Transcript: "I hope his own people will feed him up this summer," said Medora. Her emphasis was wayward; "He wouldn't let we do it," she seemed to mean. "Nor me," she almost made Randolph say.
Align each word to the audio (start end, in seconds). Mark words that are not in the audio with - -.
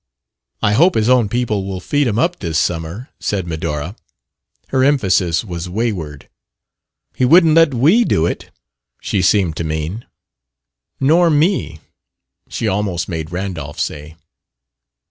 "I 0.63 0.73
hope 0.73 0.95
his 0.95 1.09
own 1.09 1.29
people 1.29 1.63
will 1.67 1.79
feed 1.79 2.07
him 2.07 2.17
up 2.17 2.39
this 2.39 2.57
summer," 2.57 3.09
said 3.19 3.45
Medora. 3.45 3.95
Her 4.69 4.83
emphasis 4.83 5.43
was 5.45 5.69
wayward; 5.69 6.27
"He 7.15 7.23
wouldn't 7.23 7.53
let 7.53 7.75
we 7.75 8.03
do 8.03 8.25
it," 8.25 8.49
she 8.99 9.21
seemed 9.21 9.55
to 9.57 9.63
mean. 9.63 10.07
"Nor 10.99 11.29
me," 11.29 11.81
she 12.49 12.67
almost 12.67 13.07
made 13.09 13.31
Randolph 13.31 13.79
say. 13.79 14.15